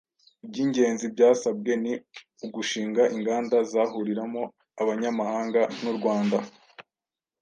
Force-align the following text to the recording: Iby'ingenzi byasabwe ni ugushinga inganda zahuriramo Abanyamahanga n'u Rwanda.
Iby'ingenzi 0.45 1.05
byasabwe 1.13 1.71
ni 1.83 1.93
ugushinga 2.45 3.03
inganda 3.15 3.55
zahuriramo 3.71 4.43
Abanyamahanga 4.81 5.61
n'u 5.81 5.93
Rwanda. 5.97 6.37